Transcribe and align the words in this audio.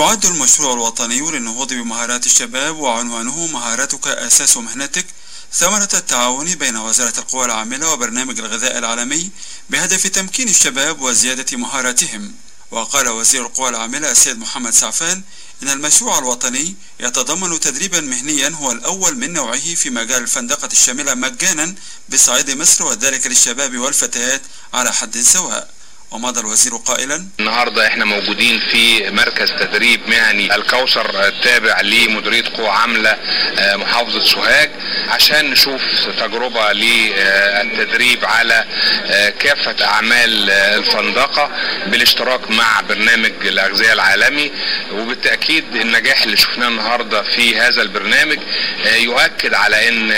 ويعد 0.00 0.26
المشروع 0.26 0.72
الوطني 0.72 1.20
للنهوض 1.20 1.72
بمهارات 1.72 2.26
الشباب 2.26 2.76
وعنوانه 2.76 3.46
مهاراتك 3.46 4.06
أساس 4.08 4.56
مهنتك. 4.56 5.06
ثمرة 5.52 5.88
التعاون 5.94 6.54
بين 6.54 6.76
وزارة 6.76 7.18
القوى 7.18 7.44
العاملة 7.44 7.92
وبرنامج 7.92 8.38
الغذاء 8.38 8.78
العالمي 8.78 9.30
بهدف 9.70 10.06
تمكين 10.06 10.48
الشباب 10.48 11.00
وزيادة 11.00 11.56
مهاراتهم. 11.56 12.32
وقال 12.70 13.08
وزير 13.08 13.46
القوى 13.46 13.68
العاملة 13.68 14.10
السيد 14.10 14.38
محمد 14.38 14.72
سعفان 14.72 15.22
إن 15.62 15.68
المشروع 15.68 16.18
الوطني 16.18 16.74
يتضمن 17.00 17.60
تدريبا 17.60 18.00
مهنيا 18.00 18.48
هو 18.48 18.72
الأول 18.72 19.16
من 19.16 19.32
نوعه 19.32 19.74
في 19.74 19.90
مجال 19.90 20.22
الفندقة 20.22 20.68
الشاملة 20.72 21.14
مجانا 21.14 21.74
بصعيد 22.08 22.50
مصر 22.50 22.86
وذلك 22.86 23.26
للشباب 23.26 23.78
والفتيات 23.78 24.42
على 24.74 24.92
حد 24.92 25.18
سواء. 25.18 25.79
ومضى 26.10 26.40
الوزير 26.40 26.72
قائلا 26.76 27.26
النهارده 27.40 27.86
إحنا 27.86 28.04
موجودين 28.04 28.58
في 28.58 29.10
مركز 29.10 29.50
تدريب 29.52 30.00
مهني 30.08 30.54
الكوثر 30.54 31.26
التابع 31.28 31.80
لمديرية 31.80 32.44
قوى 32.56 32.68
عاملة 32.68 33.10
آه، 33.58 33.76
محافظة 33.76 34.20
سوهاج 34.20 34.70
عشان 35.08 35.50
نشوف 35.50 35.82
تجربة 36.20 36.72
للتدريب 36.72 38.24
على 38.24 38.64
آه، 39.06 39.30
كافة 39.30 39.84
أعمال 39.84 40.50
آه، 40.50 40.76
الفندقة 40.76 41.50
بالاشتراك 41.86 42.50
مع 42.50 42.80
برنامج 42.80 43.32
الأغذية 43.42 43.92
العالمي. 43.92 44.50
وبالتأكيد 44.92 45.64
النجاح 45.76 46.22
اللي 46.22 46.36
شفناه 46.36 46.68
النهارده 46.68 47.22
في 47.22 47.56
هذا 47.58 47.82
البرنامج 47.82 48.38
يؤكد 48.96 49.54
على 49.54 49.88
إن 49.88 50.12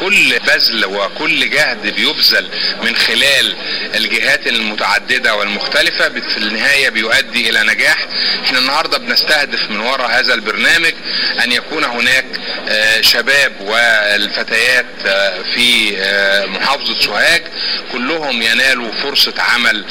كل 0.00 0.38
بذل 0.38 0.84
وكل 0.84 1.50
جهد 1.50 1.82
بيبذل 1.94 2.48
من 2.82 2.96
خلال 2.96 3.56
الجهات 3.94 4.46
المتعددة 4.46 5.36
والمختلفة 5.38 6.08
في 6.08 6.36
النهاية 6.36 6.88
بيؤدي 6.88 7.50
إلى 7.50 7.62
نجاح. 7.62 8.06
إحنا 8.44 8.58
النهاردة 8.58 8.98
بنستهدف 8.98 9.70
من 9.70 9.80
وراء 9.80 10.10
هذا 10.10 10.34
البرنامج 10.34 10.92
أن 11.44 11.52
يكون 11.52 11.84
هناك 11.84 12.24
آه، 12.68 13.00
شباب 13.00 13.52
والفتيات 13.60 14.86
آه، 15.06 15.42
في 15.54 15.96
آه، 15.98 16.46
محافظة 16.46 16.94
سوهاج. 17.00 17.42
كلهم 17.92 18.42
ينالوا 18.42 18.92
فرصة 19.02 19.34
عمل 19.38 19.84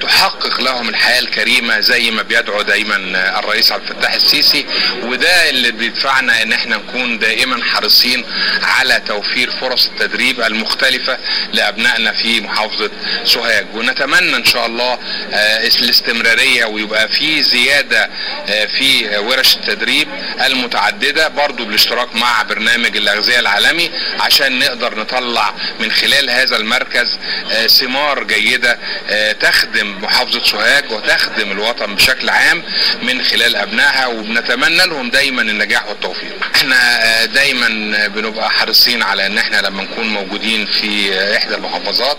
تحقق 0.00 0.60
لهم 0.60 0.88
الحياة 0.88 1.18
الكريمة 1.20 1.80
زي 1.80 2.10
ما 2.10 2.22
بيدعو 2.22 2.62
دايما 2.62 2.96
الرئيس 3.38 3.72
عبد 3.72 3.90
الفتاح 3.90 4.14
السيسي. 4.14 4.66
وده 5.02 5.50
اللي 5.50 5.70
بيدفعنا 5.70 6.42
إن 6.42 6.52
إحنا 6.52 6.76
نكون 6.76 7.18
دائما 7.18 7.64
حريصين 7.64 8.24
على 8.62 9.02
توفير 9.06 9.50
فرص 9.60 9.86
التدريب 9.86 10.40
المختلفة 10.40 11.18
لأبنائنا 11.52 12.12
في 12.12 12.40
محافظة 12.40 12.90
سوهاج. 13.24 13.66
ونتمنى 13.74 14.36
إن 14.36 14.44
شاء 14.44 14.66
الله 14.66 14.81
الله 14.82 14.98
آه، 15.32 15.66
الاستمرارية 15.66 16.64
ويبقى 16.64 17.08
في 17.08 17.42
زيادة 17.42 18.10
آه، 18.48 18.64
في 18.66 19.18
ورش 19.18 19.56
التدريب 19.56 20.08
المتعددة 20.46 21.28
برضو 21.28 21.64
بالاشتراك 21.64 22.16
مع 22.16 22.42
برنامج 22.42 22.96
الأغذية 22.96 23.38
العالمي 23.38 23.90
عشان 24.20 24.58
نقدر 24.58 24.98
نطلع 24.98 25.54
من 25.80 25.92
خلال 25.92 26.30
هذا 26.30 26.56
المركز 26.56 27.18
آه، 27.52 27.66
ثمار 27.66 28.24
جيدة 28.24 28.78
تخدم 29.40 29.98
محافظة 30.02 30.44
سوهاج 30.44 30.92
وتخدم 30.92 31.52
الوطن 31.52 31.94
بشكل 31.94 32.28
عام 32.30 32.62
من 33.02 33.22
خلال 33.22 33.56
أبنائها 33.56 34.06
وبنتمنى 34.06 34.86
لهم 34.86 35.10
دايما 35.10 35.42
النجاح 35.42 35.88
والتوفيق. 35.88 36.32
إحنا 36.54 37.24
دايما 37.24 37.68
بنبقى 38.08 38.50
حريصين 38.50 39.02
على 39.02 39.26
إن 39.26 39.38
إحنا 39.38 39.56
لما 39.56 39.82
نكون 39.82 40.08
موجودين 40.08 40.66
في 40.66 41.12
إحدى 41.36 41.54
المحافظات 41.54 42.18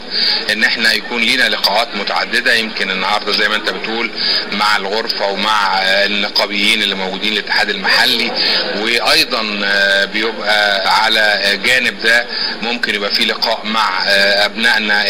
إن 0.51 0.63
إحنا 0.63 0.93
يكون 0.93 1.21
لينا 1.21 1.49
لقاءات 1.49 1.95
متعددة 1.95 2.52
يمكن 2.55 2.91
النهارده 2.91 3.31
زي 3.31 3.49
ما 3.49 3.55
انت 3.55 3.69
بتقول 3.69 4.11
مع 4.51 4.77
الغرفة 4.77 5.27
ومع 5.27 5.79
النقابيين 5.83 6.81
اللي 6.81 6.95
موجودين 6.95 7.33
الاتحاد 7.33 7.69
المحلي 7.69 8.31
وأيضا 8.81 9.59
آه، 9.63 10.05
بيبقى 10.05 10.87
على 11.03 11.59
جانب 11.65 11.99
ده 12.01 12.27
ممكن 12.61 12.95
يبقى 12.95 13.11
في 13.11 13.25
لقاء 13.25 13.65
مع 13.65 14.03
آه، 14.07 14.45
أبنائنا 14.45 15.03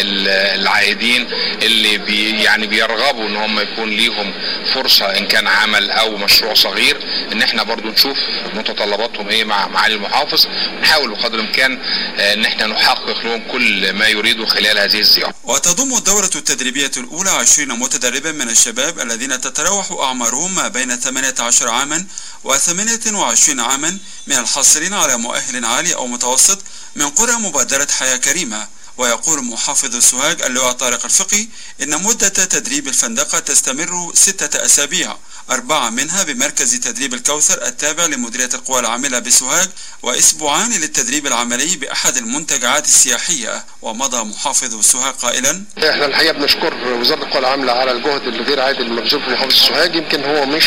العائدين 0.56 1.28
اللي 1.62 1.98
بي 1.98 2.44
يعني 2.44 2.68
بيرغبوا 2.68 3.28
إن 3.28 3.36
هم 3.36 3.60
يكون 3.60 3.90
ليهم 3.90 4.34
فرصة 4.74 5.18
إن 5.18 5.28
كان 5.28 5.48
عمل 5.48 5.92
أو 5.92 6.18
مشروع 6.18 6.54
صغير 6.54 6.98
إن 7.32 7.42
إحنا 7.42 7.64
برضو 7.64 7.90
نشوف 7.90 8.18
متطلباتهم 8.56 9.30
إيه 9.30 9.44
مع 9.44 9.68
معالي 9.68 9.96
المحافظ 9.96 10.48
نحاول 10.82 11.10
بقدر 11.10 11.40
الإمكان 11.40 11.80
آه، 12.20 12.34
إن 12.34 12.46
إحنا 12.46 12.68
نحقق 12.68 13.26
لهم 13.26 13.42
كل 13.52 13.94
ما 13.94 14.08
يريدوا 14.08 14.46
خلال 14.46 14.78
هذه 14.78 15.00
الزيارة. 15.00 15.34
وتضم 15.44 15.98
الدورة 15.98 16.30
التدريبية 16.36 16.92
الأولى 16.98 17.30
20 17.34 17.80
متدربا 17.80 18.32
من 18.32 18.50
الشباب 18.50 19.00
الذين 19.00 19.42
تتراوح 19.42 19.92
أعمارهم 19.92 20.56
ما 20.56 20.68
بين 20.68 21.00
18 21.00 21.70
عاما 21.70 22.06
و 22.44 22.56
28 22.56 23.60
عاما 23.60 23.98
من 24.28 24.38
الحاصلين 24.38 24.94
على 24.94 25.18
مؤهل 25.18 25.66
عالي 25.66 25.96
أو 25.96 26.08
متوسط 26.08 26.60
من 26.96 27.10
قرى 27.10 27.34
مبادرة 27.34 27.88
حياة 27.92 28.18
كريمة. 28.18 28.68
ويقول 28.98 29.44
محافظ 29.46 29.96
سوهاج 30.00 30.42
اللواء 30.42 30.72
طارق 30.72 31.06
الفقي 31.06 31.48
إن 31.84 32.04
مدة 32.04 32.28
تدريب 32.28 32.88
الفندقة 32.88 33.40
تستمر 33.40 34.12
ستة 34.14 34.66
أسابيع 34.66 35.16
أربعة 35.52 35.90
منها 35.90 36.24
بمركز 36.24 36.80
تدريب 36.80 37.14
الكوثر 37.14 37.66
التابع 37.68 38.06
لمديرية 38.06 38.50
القوى 38.54 38.80
العاملة 38.80 39.20
بسوهاج 39.20 39.70
وأسبوعان 40.02 40.72
للتدريب 40.72 41.28
العملي 41.28 41.76
بأحد 41.76 42.18
المنتجعات 42.18 42.86
السياحية. 42.86 43.66
ومضى 43.82 44.24
محافظ 44.24 44.82
سوهاج 44.82 45.14
قائلا 45.14 45.64
إحنا 45.78 46.06
الحقيقة 46.06 46.34
بنشكر 46.34 46.74
وزارة 46.88 47.24
القوى 47.24 47.40
العاملة 47.40 47.72
على 47.72 47.92
الجهد 47.92 48.22
الغير 48.22 48.60
عادي 48.60 48.80
المبذول 48.80 49.22
في 49.24 49.30
محافظة 49.30 49.68
سوهاج. 49.68 49.96
يمكن 49.96 50.24
هو 50.24 50.46
مش 50.46 50.64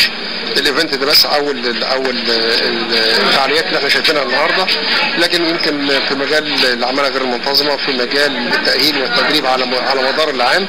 الإيفنت 0.57 0.95
ده 0.95 1.05
بس 1.05 1.25
أو 1.25 1.51
ال 1.51 1.83
أو 1.83 2.01
ال 2.05 2.29
الفعاليات 3.27 3.65
اللي 3.65 3.77
إحنا 3.77 3.89
شايفينها 3.89 4.23
النهارده 4.23 4.65
لكن 5.17 5.45
يمكن 5.49 5.87
في 6.09 6.15
مجال 6.15 6.65
العمالة 6.73 7.09
غير 7.09 7.21
المنتظمة 7.21 7.75
في 7.77 7.91
مجال 7.91 8.47
التأهيل 8.53 8.97
والتدريب 9.01 9.45
على 9.45 9.77
على 9.77 10.11
مدار 10.11 10.29
العام 10.29 10.67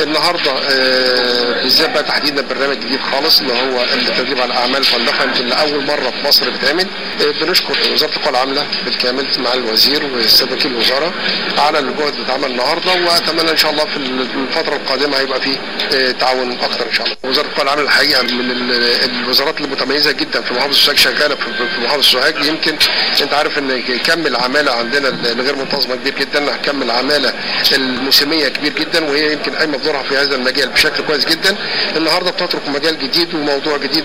النهارده 0.00 0.52
آه، 0.70 1.62
بالذات 1.62 1.90
بقى 1.90 2.02
تحديدا 2.02 2.42
برنامج 2.42 2.76
جديد 2.78 3.00
خالص 3.12 3.40
اللي 3.40 3.52
هو 3.52 3.84
التدريب 3.94 4.40
على 4.40 4.54
اعمال 4.54 4.84
فندقه 4.84 5.24
يمكن 5.24 5.46
لأول 5.46 5.84
مرة 5.86 6.10
في 6.10 6.28
مصر 6.28 6.50
بتعمل 6.50 6.86
آه، 7.20 7.44
بنشكر 7.44 7.74
وزارة 7.92 8.16
القوى 8.16 8.30
العاملة 8.30 8.66
بالكامل 8.84 9.26
مع 9.38 9.54
الوزير 9.54 10.04
والسيد 10.04 10.52
وكيل 10.52 10.70
الوزارة 10.72 11.12
على 11.58 11.78
الجهد 11.78 12.12
اللي 12.14 12.24
اتعمل 12.26 12.50
النهارده 12.50 12.92
وأتمنى 12.92 13.50
إن 13.50 13.56
شاء 13.56 13.70
الله 13.70 13.84
في 13.84 13.96
الفترة 13.96 14.76
القادمة 14.76 15.18
هيبقى 15.18 15.40
في 15.40 15.56
آه، 15.94 16.10
تعاون 16.10 16.52
أكثر 16.52 16.86
إن 16.86 16.92
شاء 16.92 17.06
الله. 17.06 17.16
وزارة 17.24 17.46
القوى 17.46 17.62
العاملة 17.64 17.84
الحقيقة 17.84 18.22
من 18.22 18.50
الوزارات 19.24 19.60
المتميزة 19.60 20.12
جدا 20.12 20.40
في 20.40 20.54
محافظة 20.54 20.72
سوهاج 20.78 20.98
شغالة 20.98 21.34
في 21.34 21.80
محافظة 21.84 22.02
سوهاج 22.02 22.44
يمكن 22.44 22.76
أنت 23.22 23.34
عارف 23.34 23.58
إن 23.58 23.82
كم 23.82 24.26
العمالة 24.26 24.72
عندنا 24.72 25.08
الغير 25.08 25.56
منتظمة 25.56 25.94
كبير 25.96 26.14
جدا 26.18 26.56
كم 26.56 26.82
العمالة 26.82 27.32
الموسمية 27.72 28.48
كبير 28.48 28.72
جدا 28.72 29.04
وهي 29.04 29.32
يمكن 29.32 29.52
قايمة 29.54 29.78
بدورها 29.78 30.02
في 30.02 30.16
هذا 30.16 30.34
المجال 30.36 30.68
بشكل 30.68 31.04
كويس 31.04 31.24
جدا. 31.24 31.56
النهارده 31.96 32.30
بتترك 32.30 32.68
مجال 32.68 32.98
جديد 32.98 33.34
وموضوع 33.34 33.76
جديد 33.76 34.04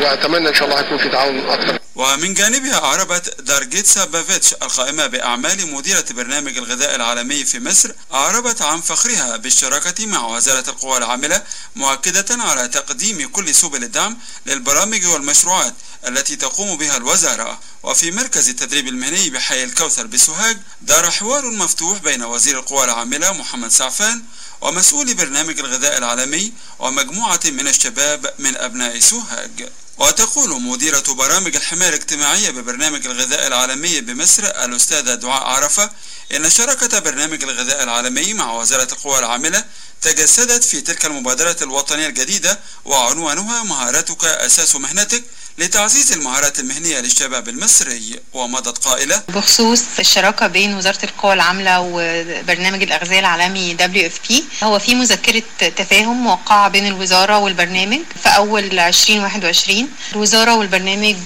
وأتمنى 0.00 0.48
إن 0.48 0.54
شاء 0.54 0.68
الله 0.68 0.80
هيكون 0.80 0.98
في 0.98 1.08
تعاون 1.08 1.42
أكثر 1.48 1.81
ومن 1.94 2.34
جانبها 2.34 2.84
أعربت 2.84 3.40
دارجيتسا 3.40 4.04
بافيتش 4.04 4.52
القائمة 4.52 5.06
بأعمال 5.06 5.72
مديرة 5.72 6.04
برنامج 6.10 6.56
الغذاء 6.56 6.94
العالمي 6.94 7.44
في 7.44 7.60
مصر 7.60 7.92
أعربت 8.12 8.62
عن 8.62 8.80
فخرها 8.80 9.36
بالشراكة 9.36 10.06
مع 10.06 10.26
وزارة 10.26 10.70
القوى 10.70 10.96
العاملة 10.96 11.42
مؤكدة 11.76 12.42
على 12.42 12.68
تقديم 12.68 13.28
كل 13.28 13.54
سبل 13.54 13.84
الدعم 13.84 14.18
للبرامج 14.46 15.06
والمشروعات 15.06 15.74
التي 16.08 16.36
تقوم 16.36 16.76
بها 16.76 16.96
الوزارة. 16.96 17.60
وفي 17.82 18.10
مركز 18.10 18.48
التدريب 18.48 18.88
المهني 18.88 19.30
بحي 19.30 19.64
الكوثر 19.64 20.06
بسوهاج 20.06 20.58
دار 20.82 21.10
حوار 21.10 21.50
مفتوح 21.50 21.98
بين 21.98 22.22
وزير 22.22 22.58
القوى 22.58 22.84
العاملة 22.84 23.32
محمد 23.32 23.70
سعفان 23.70 24.22
ومسؤول 24.60 25.14
برنامج 25.14 25.58
الغذاء 25.58 25.98
العالمي 25.98 26.52
ومجموعة 26.78 27.40
من 27.44 27.68
الشباب 27.68 28.34
من 28.38 28.56
أبناء 28.56 29.00
سوهاج. 29.00 29.68
وتقول 29.98 30.62
مديرة 30.62 31.04
برامج 31.12 31.56
الحماية 31.56 31.88
الاجتماعية 31.88 32.50
ببرنامج 32.50 33.06
الغذاء 33.06 33.46
العالمي 33.46 34.00
بمصر 34.00 34.42
الأستاذة 34.44 35.14
دعاء 35.14 35.42
عرفة 35.42 35.90
إن 36.36 36.50
شراكة 36.50 36.98
برنامج 36.98 37.42
الغذاء 37.42 37.82
العالمي 37.82 38.34
مع 38.34 38.52
وزارة 38.52 38.88
القوى 38.92 39.18
العاملة 39.18 39.64
تجسدت 40.02 40.64
في 40.64 40.80
تلك 40.80 41.06
المبادرة 41.06 41.56
الوطنية 41.62 42.06
الجديدة 42.06 42.58
وعنوانها 42.84 43.62
مهاراتك 43.62 44.24
أساس 44.24 44.76
مهنتك 44.76 45.24
لتعزيز 45.58 46.12
المهارات 46.12 46.58
المهنية 46.58 47.00
للشباب 47.00 47.48
المصري 47.48 48.20
ومضت 48.32 48.78
قائلة 48.78 49.22
بخصوص 49.28 49.82
الشراكة 49.98 50.46
بين 50.46 50.74
وزارة 50.74 50.98
القوى 51.04 51.32
العاملة 51.32 51.80
وبرنامج 51.80 52.82
الأغذية 52.82 53.18
العالمي 53.18 53.76
WFP 53.76 54.34
هو 54.64 54.78
في 54.78 54.94
مذكرة 54.94 55.42
تفاهم 55.76 56.24
موقعة 56.24 56.68
بين 56.68 56.86
الوزارة 56.86 57.38
والبرنامج 57.38 57.98
في 58.22 58.28
أول 58.28 58.78
2021 58.78 59.88
الوزارة 60.12 60.54
والبرنامج 60.56 61.16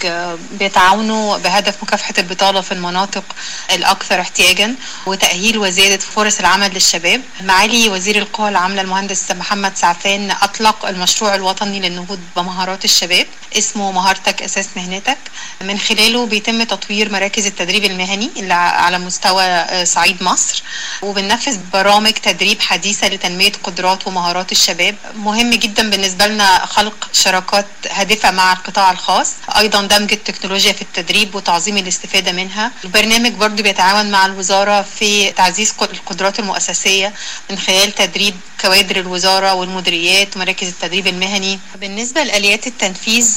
بيتعاونوا 0.53 1.37
بهدف 1.37 1.83
مكافحة 1.83 2.15
البطالة 2.19 2.61
في 2.61 2.73
المناطق 2.73 3.25
الأكثر 3.73 4.21
احتياجا 4.21 4.75
وتأهيل 5.07 5.59
وزيادة 5.59 6.03
فرص 6.03 6.39
العمل 6.39 6.75
للشباب. 6.75 7.23
معالي 7.43 7.89
وزير 7.89 8.19
القوى 8.19 8.49
العاملة 8.49 8.81
المهندس 8.83 9.31
محمد 9.31 9.77
سعفان 9.77 10.31
أطلق 10.31 10.87
المشروع 10.87 11.35
الوطني 11.35 11.81
للنهوض 11.81 12.21
بمهارات 12.37 12.85
الشباب 12.85 13.27
اسمه 13.59 13.93
مهارتك 14.17 14.43
أساس 14.43 14.69
مهنتك. 14.77 15.19
من 15.61 15.79
خلاله 15.79 16.27
بيتم 16.27 16.63
تطوير 16.63 17.13
مراكز 17.13 17.47
التدريب 17.47 17.85
المهني 17.85 18.31
اللي 18.37 18.55
على 18.55 18.99
مستوى 18.99 19.67
صعيد 19.85 20.23
مصر. 20.23 20.63
وبننفذ 21.03 21.59
برامج 21.73 22.13
تدريب 22.13 22.61
حديثة 22.61 23.09
لتنمية 23.09 23.53
قدرات 23.63 24.07
ومهارات 24.07 24.53
الشباب. 24.53 24.97
مهم 25.17 25.51
جدا 25.51 25.91
بالنسبة 25.91 26.27
لنا 26.27 26.67
خلق 26.67 27.09
شراكات 27.13 27.67
هادفة 27.91 28.31
مع 28.31 28.53
القطاع 28.53 28.91
الخاص. 28.91 29.33
أيضا 29.57 29.83
دمج 29.83 30.13
التكنولوجيا 30.13 30.73
في 30.73 30.83
التدريب 30.83 31.35
وتعظيم 31.35 31.77
الاستفادة 31.77 32.33
منها. 32.33 32.73
البرنامج 32.85 33.33
برضو 33.33 33.63
بيتعاون 33.63 34.11
مع 34.11 34.27
الوزارة 34.27 34.83
في 34.99 35.33
تعزيز 35.33 35.73
القدرات 35.83 36.39
المؤسسية 36.39 37.13
من 37.51 37.59
خلال 37.59 37.95
تدريب 37.95 38.35
كوادر 38.61 38.97
الوزارة 38.97 39.55
والمديريات 39.55 40.37
ومراكز 40.37 40.69
التدريب 40.69 41.07
المهني. 41.07 41.59
بالنسبة 41.81 42.23
لآليات 42.23 42.67
التنفيذ 42.67 43.37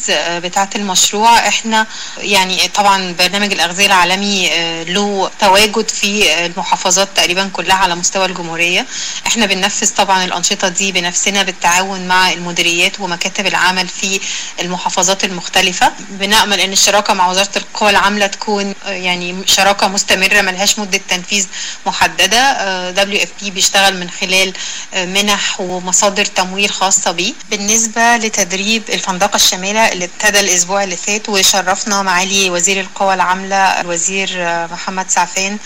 بتاعة 0.70 0.82
المشروع 0.82 1.48
إحنا 1.48 1.88
يعني 2.18 2.68
طبعا 2.68 3.14
برنامج 3.20 3.54
الأغذية 3.54 3.86
العالمي 3.86 4.50
له 4.84 5.32
تواجد 5.40 5.90
في 5.90 6.46
المحافظات 6.46 7.10
تقريبا 7.16 7.50
كلها 7.54 7.76
على 7.76 7.96
مستوى 7.96 8.26
الجمهورية. 8.26 8.86
إحنا 9.28 9.46
بننفذ 9.46 9.90
طبعا 9.96 10.26
الأنشطة 10.26 10.68
دي 10.68 10.92
بنفسنا 10.92 11.44
بالتعاون 11.44 12.08
مع 12.08 12.32
المديريات 12.32 13.00
ومكاتب 13.00 13.48
العمل 13.48 13.88
في 13.88 14.20
المحافظات 14.62 15.24
المختلفة. 15.24 15.92
بنأمل 16.10 16.60
إن 16.60 16.72
الشراكة 16.72 17.14
مع 17.14 17.28
وزارة 17.30 17.52
القوى 17.80 17.92
العاملة 17.92 18.28
تكون 18.28 18.74
يعني 18.86 19.36
شراكة 19.46 19.88
مستمرة 19.88 20.42
ملهاش 20.42 20.80
مدة 20.80 21.02
تنفيذ 21.10 21.48
محددة. 21.86 22.94
WFP 23.06 23.44
بيشتغل 23.44 24.00
من 24.00 24.10
خلال 24.10 24.54
منح 24.96 25.62
ومصادر 25.62 26.26
تمويل 26.26 26.70
خاصة 26.70 27.12
بيه. 27.12 27.34
بالنسبة 27.50 28.18
لتدريب 28.18 28.84
الفندقة 28.90 29.36
الشاملة 29.36 29.92
اللي 29.92 30.06
ابتدى 30.06 30.40
الأسبوع 30.40 30.84
اللي 30.84 30.96
فات 30.96 31.30
وشرفنا 31.30 32.02
معالي 32.02 32.50
وزير 32.50 32.80
القوى 32.82 33.14
العاملة 33.14 33.82
الوزير 33.82 34.30
محمد 34.72 35.10
سعفان 35.10 35.58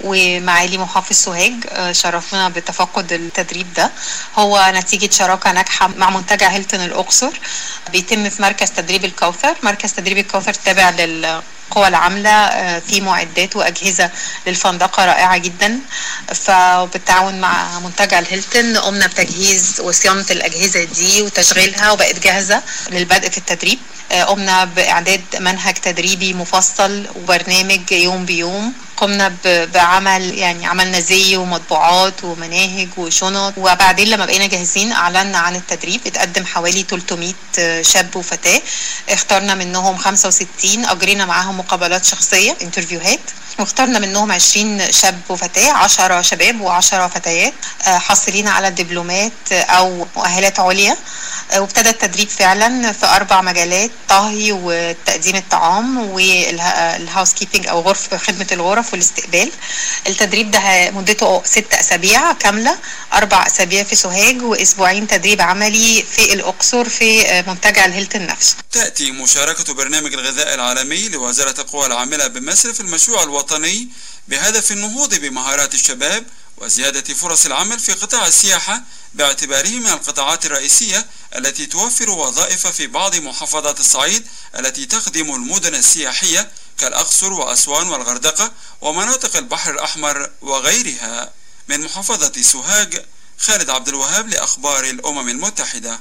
ومعالي 0.00 0.78
محافظ 0.78 1.16
سوهاج 1.16 1.54
شرفنا 1.92 2.48
بتفقد 2.48 3.12
التدريب 3.12 3.74
ده. 3.74 3.90
هو 4.36 4.72
نتيجة 4.74 5.10
شراكة 5.12 5.52
ناجحة 5.52 5.86
مع 5.96 6.10
منتجع 6.10 6.48
هيلتون 6.48 6.80
الأقصر. 6.80 7.30
بيتم 7.92 8.28
في 8.30 8.42
مركز 8.42 8.70
تدريب 8.70 9.04
الكوثر. 9.04 9.54
مركز 9.62 9.92
تدريب 9.92 10.18
الكوثر 10.18 10.54
تابع 10.54 10.90
لل 10.90 11.42
القوى 11.68 11.88
العاملة 11.88 12.48
في 12.88 13.00
معدات 13.00 13.56
وأجهزة 13.56 14.10
للفندقة 14.46 15.04
رائعة 15.04 15.36
جدا. 15.36 15.78
فبالتعاون 16.34 17.40
مع 17.40 17.78
منتجع 17.78 18.18
الهيلتون 18.18 18.76
قمنا 18.76 19.06
بتجهيز 19.06 19.80
وصيانة 19.80 20.26
الأجهزة 20.30 20.84
دي 20.84 21.22
وتشغيلها 21.22 21.90
وبقت 21.90 22.18
جاهزة 22.18 22.62
للبدء 22.90 23.30
في 23.30 23.38
التدريب. 23.38 23.78
قمنا 24.26 24.64
بإعداد 24.64 25.22
منهج 25.40 25.74
تدريبي 25.74 26.34
مفصل 26.34 27.06
وبرنامج 27.16 27.92
يوم 27.92 28.24
بيوم. 28.24 28.72
قمنا 29.04 29.34
بعمل 29.44 30.38
يعني 30.38 30.66
عملنا 30.66 31.00
زي 31.00 31.36
ومطبوعات 31.36 32.24
ومناهج 32.24 32.88
وشنط. 32.96 33.54
وبعدين 33.56 34.08
لما 34.08 34.26
بقينا 34.26 34.46
جاهزين 34.46 34.92
اعلنا 34.92 35.38
عن 35.38 35.56
التدريب. 35.56 36.00
اتقدم 36.06 36.46
حوالي 36.46 36.82
300 36.82 37.34
شاب 37.82 38.16
وفتاة. 38.16 38.62
اخترنا 39.08 39.54
منهم 39.54 39.96
65 39.96 40.84
أجرينا 40.84 41.24
معاهم 41.26 41.58
مقابلات 41.58 42.04
شخصية 42.04 42.56
انترفيوهات 42.62 43.20
واخترنا 43.58 43.98
منهم 43.98 44.32
20 44.32 44.92
شاب 44.92 45.20
وفتاة 45.28 45.72
10 45.72 46.22
شباب 46.22 46.80
و10 46.80 47.14
فتيات 47.14 47.52
حاصلين 47.82 48.48
على 48.48 48.70
دبلومات 48.70 49.52
أو 49.52 50.06
مؤهلات 50.16 50.60
عليا. 50.60 50.96
وابتدى 51.56 51.90
التدريب 51.90 52.28
فعلا 52.28 52.92
في 52.92 53.06
أربع 53.06 53.40
مجالات 53.42 53.90
طهي 54.08 54.52
وتقديم 54.52 55.36
الطعام 55.36 56.10
وال 56.10 57.32
housekeeping 57.32 57.66
أو 57.66 57.80
غرف 57.80 58.14
خدمة 58.14 58.46
الغرف 58.52 58.93
والاستقبال 58.94 59.50
التدريب 60.06 60.50
ده 60.50 60.90
مدته 60.90 61.42
ست 61.44 61.74
أسابيع 61.74 62.32
كاملة 62.32 62.78
أربع 63.12 63.46
أسابيع 63.46 63.84
في 63.84 63.96
سوهاج 63.96 64.42
وأسبوعين 64.42 65.06
تدريب 65.08 65.40
عملي 65.40 66.04
في 66.16 66.32
الأقصر 66.34 66.88
في 66.88 67.42
منتجع 67.46 67.84
الهيلتون 67.84 68.26
نفسه. 68.26 68.56
تأتي 68.72 69.10
مشاركة 69.10 69.74
برنامج 69.74 70.12
الغذاء 70.14 70.54
العالمي 70.54 71.08
لوزارة 71.08 71.60
القوى 71.60 71.86
العاملة 71.86 72.26
بمصر 72.26 72.72
في 72.72 72.80
المشروع 72.80 73.22
الوطني 73.22 73.88
بهدف 74.28 74.72
النهوض 74.72 75.14
بمهارات 75.14 75.74
الشباب 75.74 76.26
وزيادة 76.56 77.14
فرص 77.14 77.46
العمل 77.46 77.80
في 77.80 77.92
قطاع 77.92 78.26
السياحة 78.26 78.82
باعتباره 79.14 79.68
من 79.68 79.86
القطاعات 79.88 80.46
الرئيسية 80.46 81.06
التي 81.36 81.66
توفر 81.66 82.10
وظائف 82.10 82.66
في 82.66 82.86
بعض 82.86 83.16
محافظات 83.16 83.80
الصعيد 83.80 84.26
التي 84.58 84.86
تخدم 84.86 85.34
المدن 85.34 85.74
السياحية 85.74 86.50
كالأقصر 86.78 87.32
وأسوان 87.32 87.88
والغردقة 87.88 88.52
ومناطق 88.80 89.36
البحر 89.36 89.70
الأحمر 89.70 90.30
وغيرها 90.42 91.32
من 91.68 91.80
محافظة 91.80 92.42
سوهاج 92.42 93.04
خالد 93.38 93.70
عبد 93.70 93.88
الوهاب 93.88 94.28
لأخبار 94.28 94.84
الأمم 94.84 95.28
المتحدة. 95.28 96.00